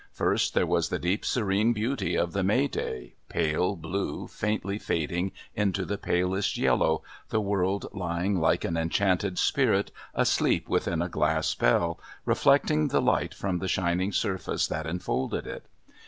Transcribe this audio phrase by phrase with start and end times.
[0.13, 5.31] First there was the deep serene beauty of the May day, pale blue faintly fading
[5.53, 11.53] into the palest yellow, the world lying like an enchanted spirit asleep within a glass
[11.53, 15.67] bell, reflecting the light from the shining surface that enfolded it.